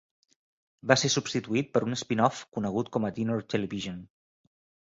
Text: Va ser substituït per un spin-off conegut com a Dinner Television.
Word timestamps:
Va 0.91 0.97
ser 1.01 1.11
substituït 1.15 1.69
per 1.77 1.83
un 1.89 1.97
spin-off 2.03 2.41
conegut 2.59 2.93
com 2.97 3.07
a 3.11 3.15
Dinner 3.19 3.39
Television. 3.57 4.05